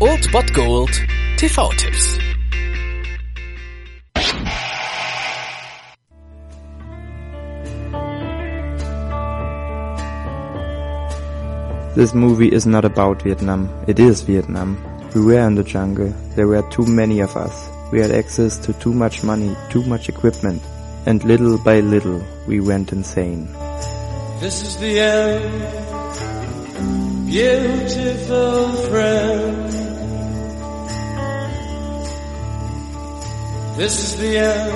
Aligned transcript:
Old 0.00 0.32
Bot 0.32 0.50
Gold 0.54 0.88
TV-Tipps. 1.36 2.18
This 11.94 12.14
movie 12.14 12.50
is 12.50 12.64
not 12.64 12.86
about 12.86 13.20
Vietnam. 13.20 13.68
It 13.86 13.98
is 13.98 14.22
Vietnam. 14.22 14.82
We 15.14 15.20
were 15.20 15.46
in 15.46 15.56
the 15.56 15.62
jungle. 15.62 16.14
There 16.34 16.46
were 16.46 16.62
too 16.70 16.86
many 16.86 17.20
of 17.20 17.36
us. 17.36 17.68
We 17.92 18.00
had 18.00 18.12
access 18.12 18.56
to 18.64 18.72
too 18.72 18.94
much 18.94 19.22
money, 19.22 19.54
too 19.68 19.82
much 19.82 20.08
equipment. 20.08 20.62
And 21.04 21.22
little 21.24 21.58
by 21.58 21.80
little, 21.80 22.24
we 22.48 22.60
went 22.60 22.92
insane. 22.92 23.46
This 24.40 24.62
is 24.62 24.78
the 24.78 25.00
end, 25.00 25.83
beautiful 27.34 28.70
friend. 28.90 29.66
This 33.76 33.94
is 34.04 34.16
the 34.18 34.38
end, 34.38 34.72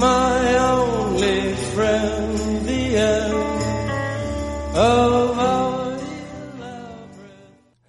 my 0.00 0.58
only 0.58 1.54
friend, 1.74 2.66
the 2.66 2.96
end. 2.96 3.48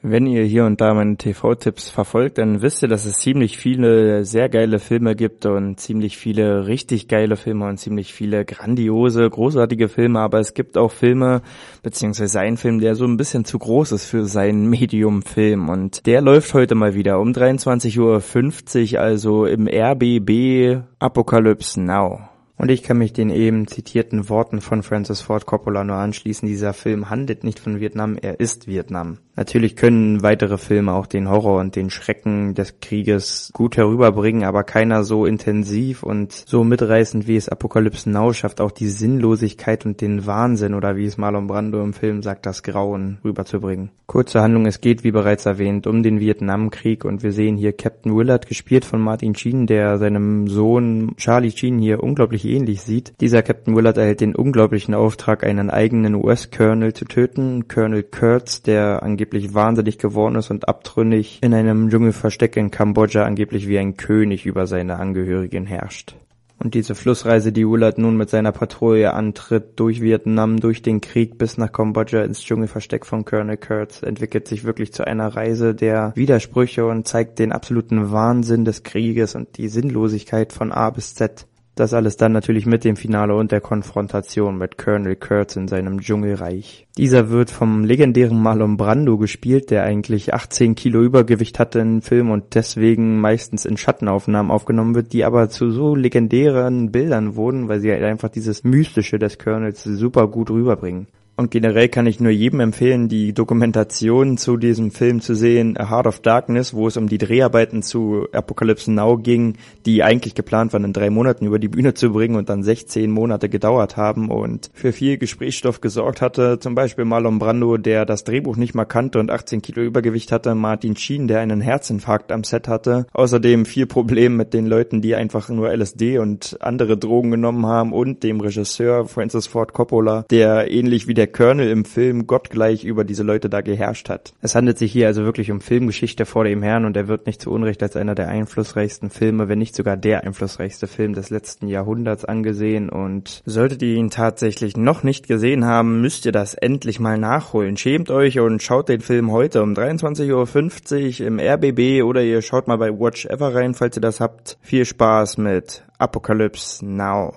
Wenn 0.01 0.27
ihr 0.27 0.45
hier 0.45 0.63
und 0.63 0.79
da 0.79 0.93
meine 0.93 1.17
TV-Tipps 1.17 1.89
verfolgt, 1.89 2.37
dann 2.37 2.61
wisst 2.61 2.81
ihr, 2.81 2.87
dass 2.87 3.05
es 3.05 3.19
ziemlich 3.19 3.57
viele 3.57 4.23
sehr 4.23 4.47
geile 4.47 4.79
Filme 4.79 5.13
gibt 5.13 5.45
und 5.45 5.77
ziemlich 5.77 6.17
viele 6.17 6.67
richtig 6.67 7.09
geile 7.09 7.35
Filme 7.35 7.67
und 7.67 7.79
ziemlich 7.79 8.13
viele 8.13 8.45
grandiose, 8.45 9.29
großartige 9.29 9.89
Filme, 9.89 10.19
aber 10.21 10.39
es 10.39 10.53
gibt 10.53 10.77
auch 10.77 10.93
Filme, 10.93 11.41
beziehungsweise 11.83 12.39
ein 12.39 12.55
Film, 12.55 12.79
der 12.79 12.95
so 12.95 13.03
ein 13.03 13.17
bisschen 13.17 13.43
zu 13.43 13.59
groß 13.59 13.91
ist 13.91 14.05
für 14.05 14.23
sein 14.23 14.69
Medium-Film 14.69 15.67
und 15.67 16.05
der 16.05 16.21
läuft 16.21 16.53
heute 16.53 16.75
mal 16.75 16.95
wieder 16.95 17.19
um 17.19 17.33
23.50 17.33 18.93
Uhr, 18.93 19.01
also 19.01 19.45
im 19.45 19.67
RBB 19.67 20.81
Apocalypse 20.99 21.81
Now. 21.81 22.38
Und 22.59 22.69
ich 22.69 22.83
kann 22.83 22.97
mich 22.97 23.13
den 23.13 23.29
eben 23.29 23.67
zitierten 23.67 24.27
Worten 24.27 24.59
von 24.59 24.83
Francis 24.83 25.21
Ford 25.21 25.45
Coppola 25.45 25.85
nur 25.85 25.95
anschließen. 25.95 26.45
Dieser 26.45 26.73
Film 26.73 27.09
handelt 27.09 27.45
nicht 27.45 27.57
von 27.57 27.79
Vietnam, 27.79 28.17
er 28.21 28.41
ist 28.41 28.67
Vietnam. 28.67 29.19
Natürlich 29.37 29.77
können 29.77 30.21
weitere 30.21 30.57
Filme 30.57 30.91
auch 30.91 31.07
den 31.07 31.29
Horror 31.29 31.61
und 31.61 31.77
den 31.77 31.89
Schrecken 31.89 32.55
des 32.55 32.81
Krieges 32.81 33.51
gut 33.53 33.77
herüberbringen, 33.77 34.43
aber 34.43 34.65
keiner 34.65 35.05
so 35.05 35.25
intensiv 35.25 36.03
und 36.03 36.33
so 36.33 36.65
mitreißend 36.65 37.25
wie 37.25 37.37
es 37.37 37.47
Apokalypse 37.47 38.09
Now 38.09 38.33
schafft, 38.33 38.59
auch 38.59 38.71
die 38.71 38.89
Sinnlosigkeit 38.89 39.85
und 39.85 40.01
den 40.01 40.25
Wahnsinn 40.25 40.73
oder 40.73 40.97
wie 40.97 41.05
es 41.05 41.17
Marlon 41.17 41.47
Brando 41.47 41.81
im 41.81 41.93
Film 41.93 42.21
sagt, 42.21 42.45
das 42.45 42.63
Grauen 42.63 43.19
rüberzubringen. 43.23 43.91
Kurze 44.07 44.41
Handlung, 44.41 44.65
es 44.65 44.81
geht, 44.81 45.05
wie 45.05 45.11
bereits 45.11 45.45
erwähnt, 45.45 45.87
um 45.87 46.03
den 46.03 46.19
Vietnamkrieg 46.19 47.05
und 47.05 47.23
wir 47.23 47.31
sehen 47.31 47.55
hier 47.55 47.71
Captain 47.71 48.17
Willard, 48.17 48.45
gespielt 48.47 48.83
von 48.83 48.99
Martin 48.99 49.35
Sheen, 49.35 49.67
der 49.67 49.97
seinem 49.99 50.49
Sohn 50.49 51.13
Charlie 51.15 51.51
Sheen 51.51 51.79
hier 51.79 52.03
unglaublich 52.03 52.43
ähnlich 52.49 52.81
sieht. 52.81 53.13
Dieser 53.21 53.41
Captain 53.41 53.75
Willard 53.75 53.97
erhält 53.97 54.21
den 54.21 54.35
unglaublichen 54.35 54.93
Auftrag, 54.93 55.43
einen 55.43 55.69
eigenen 55.69 56.15
US-Colonel 56.15 56.93
zu 56.93 57.05
töten, 57.05 57.67
Colonel 57.67 58.03
Kurtz, 58.03 58.61
der 58.61 59.03
angeblich 59.03 59.53
wahnsinnig 59.53 59.97
geworden 59.97 60.35
ist 60.35 60.51
und 60.51 60.67
abtrünnig 60.67 61.39
in 61.41 61.53
einem 61.53 61.89
Dschungelversteck 61.89 62.57
in 62.57 62.71
Kambodscha 62.71 63.23
angeblich 63.23 63.67
wie 63.67 63.79
ein 63.79 63.97
König 63.97 64.45
über 64.45 64.67
seine 64.67 64.99
Angehörigen 64.99 65.65
herrscht. 65.65 66.15
Und 66.61 66.73
diese 66.73 66.93
Flussreise, 66.93 67.53
die 67.53 67.65
Willard 67.65 67.97
nun 67.97 68.17
mit 68.17 68.29
seiner 68.29 68.51
Patrouille 68.51 69.13
antritt, 69.13 69.79
durch 69.79 70.01
Vietnam, 70.01 70.59
durch 70.59 70.81
den 70.81 70.99
Krieg 70.99 71.37
bis 71.37 71.57
nach 71.57 71.71
Kambodscha 71.71 72.21
ins 72.21 72.41
Dschungelversteck 72.41 73.05
von 73.05 73.23
Colonel 73.23 73.55
Kurtz, 73.55 74.03
entwickelt 74.03 74.45
sich 74.45 74.65
wirklich 74.65 74.91
zu 74.91 75.07
einer 75.07 75.27
Reise 75.29 75.73
der 75.73 76.11
Widersprüche 76.15 76.85
und 76.85 77.07
zeigt 77.07 77.39
den 77.39 77.53
absoluten 77.53 78.11
Wahnsinn 78.11 78.65
des 78.65 78.83
Krieges 78.83 79.35
und 79.35 79.57
die 79.57 79.69
Sinnlosigkeit 79.69 80.51
von 80.51 80.73
A 80.73 80.89
bis 80.89 81.15
Z. 81.15 81.47
Das 81.75 81.93
alles 81.93 82.17
dann 82.17 82.33
natürlich 82.33 82.65
mit 82.65 82.83
dem 82.83 82.97
Finale 82.97 83.35
und 83.35 83.51
der 83.53 83.61
Konfrontation 83.61 84.57
mit 84.57 84.77
Colonel 84.77 85.15
Kurtz 85.15 85.55
in 85.55 85.67
seinem 85.69 86.01
Dschungelreich. 86.01 86.87
Dieser 86.97 87.29
wird 87.29 87.51
vom 87.51 87.85
legendären 87.85 88.41
Marlon 88.41 88.75
Brando 88.75 89.17
gespielt, 89.17 89.71
der 89.71 89.83
eigentlich 89.83 90.33
18 90.33 90.75
Kilo 90.75 91.01
Übergewicht 91.01 91.57
hatte 91.57 91.79
im 91.79 92.01
Film 92.01 92.31
und 92.31 92.55
deswegen 92.55 93.21
meistens 93.21 93.63
in 93.63 93.77
Schattenaufnahmen 93.77 94.51
aufgenommen 94.51 94.95
wird, 94.95 95.13
die 95.13 95.23
aber 95.23 95.49
zu 95.49 95.71
so 95.71 95.95
legendären 95.95 96.91
Bildern 96.91 97.35
wurden, 97.35 97.69
weil 97.69 97.79
sie 97.79 97.91
halt 97.91 98.03
einfach 98.03 98.29
dieses 98.29 98.65
Mystische 98.65 99.17
des 99.17 99.37
Colonels 99.37 99.83
super 99.83 100.27
gut 100.27 100.49
rüberbringen. 100.49 101.07
Und 101.39 101.51
generell 101.51 101.87
kann 101.87 102.05
ich 102.05 102.19
nur 102.19 102.33
jedem 102.33 102.59
empfehlen, 102.59 103.07
die 103.07 103.31
Dokumentation 103.31 104.37
zu 104.37 104.57
diesem 104.57 104.91
Film 104.91 105.21
zu 105.21 105.35
sehen, 105.35 105.77
A 105.77 105.89
Heart 105.89 106.07
of 106.07 106.19
Darkness, 106.19 106.73
wo 106.73 106.85
es 106.85 106.97
um 106.97 107.07
die 107.07 107.17
Dreharbeiten 107.17 107.81
zu 107.81 108.27
Apocalypse 108.33 108.91
Now 108.91 109.17
ging, 109.17 109.53
die 109.85 110.03
eigentlich 110.03 110.35
geplant 110.35 110.73
waren, 110.73 110.83
in 110.83 110.91
drei 110.91 111.09
Monaten 111.09 111.45
über 111.45 111.57
die 111.57 111.69
Bühne 111.69 111.93
zu 111.93 112.11
bringen 112.11 112.35
und 112.35 112.49
dann 112.49 112.61
16 112.61 113.09
Monate 113.09 113.47
gedauert 113.47 113.95
haben 113.95 114.29
und 114.29 114.69
für 114.73 114.91
viel 114.91 115.17
Gesprächsstoff 115.17 115.79
gesorgt 115.79 116.19
hatte. 116.19 116.59
Zum 116.59 116.75
Beispiel 116.75 117.05
Marlon 117.05 117.39
Brando, 117.39 117.77
der 117.77 118.05
das 118.05 118.25
Drehbuch 118.25 118.57
nicht 118.57 118.75
mal 118.75 118.83
kannte 118.83 119.17
und 119.17 119.31
18 119.31 119.61
Kilo 119.61 119.81
Übergewicht 119.81 120.33
hatte, 120.33 120.55
Martin 120.55 120.97
Sheen, 120.97 121.29
der 121.29 121.39
einen 121.39 121.61
Herzinfarkt 121.61 122.33
am 122.33 122.43
Set 122.43 122.67
hatte. 122.67 123.07
Außerdem 123.13 123.63
viel 123.63 123.85
Problem 123.85 124.35
mit 124.35 124.53
den 124.53 124.65
Leuten, 124.65 125.01
die 125.01 125.15
einfach 125.15 125.47
nur 125.47 125.73
LSD 125.73 126.17
und 126.17 126.57
andere 126.59 126.97
Drogen 126.97 127.31
genommen 127.31 127.65
haben 127.65 127.93
und 127.93 128.23
dem 128.23 128.41
Regisseur 128.41 129.05
Francis 129.05 129.47
Ford 129.47 129.71
Coppola, 129.71 130.25
der 130.29 130.69
ähnlich 130.69 131.07
wie 131.07 131.13
der 131.13 131.28
Colonel 131.29 131.69
im 131.69 131.85
Film 131.85 132.27
gottgleich 132.27 132.83
über 132.83 133.03
diese 133.03 133.23
Leute 133.23 133.49
da 133.49 133.61
geherrscht 133.61 134.09
hat. 134.09 134.33
Es 134.41 134.55
handelt 134.55 134.77
sich 134.77 134.91
hier 134.91 135.07
also 135.07 135.23
wirklich 135.23 135.51
um 135.51 135.61
Filmgeschichte 135.61 136.25
vor 136.25 136.43
dem 136.43 136.61
Herrn 136.61 136.85
und 136.85 136.97
er 136.97 137.07
wird 137.07 137.25
nicht 137.25 137.41
zu 137.41 137.51
Unrecht 137.51 137.81
als 137.83 137.95
einer 137.95 138.15
der 138.15 138.27
einflussreichsten 138.27 139.09
Filme, 139.09 139.47
wenn 139.47 139.59
nicht 139.59 139.75
sogar 139.75 139.97
der 139.97 140.23
einflussreichste 140.23 140.87
Film 140.87 141.13
des 141.13 141.29
letzten 141.29 141.67
Jahrhunderts 141.67 142.25
angesehen 142.25 142.89
und 142.89 143.41
solltet 143.45 143.81
ihr 143.81 143.95
ihn 143.95 144.09
tatsächlich 144.09 144.77
noch 144.77 145.03
nicht 145.03 145.27
gesehen 145.27 145.65
haben, 145.65 146.01
müsst 146.01 146.25
ihr 146.25 146.31
das 146.31 146.53
endlich 146.53 146.99
mal 146.99 147.17
nachholen. 147.17 147.77
Schämt 147.77 148.09
euch 148.09 148.39
und 148.39 148.61
schaut 148.61 148.89
den 148.89 149.01
Film 149.01 149.31
heute 149.31 149.63
um 149.63 149.73
23.50 149.73 151.21
Uhr 151.21 151.27
im 151.27 151.39
RBB 151.39 152.03
oder 152.03 152.23
ihr 152.23 152.41
schaut 152.41 152.67
mal 152.67 152.77
bei 152.77 152.91
Watch 152.91 153.25
Ever 153.25 153.53
rein, 153.53 153.73
falls 153.73 153.97
ihr 153.97 154.01
das 154.01 154.19
habt. 154.19 154.57
Viel 154.61 154.85
Spaß 154.85 155.37
mit 155.37 155.83
Apocalypse 155.97 156.85
Now. 156.85 157.33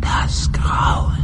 Das 0.00 0.50
Grauen. 0.52 1.23